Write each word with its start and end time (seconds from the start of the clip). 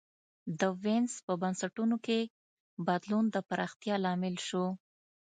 د 0.59 0.61
وینز 0.83 1.13
په 1.25 1.33
بنسټونو 1.41 1.95
کي 2.05 2.19
بدلون 2.87 3.25
د 3.35 3.37
پراختیا 3.49 3.95
لامل 4.05 4.35
سو. 4.47 4.63